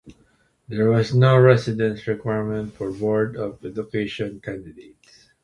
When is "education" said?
3.63-4.39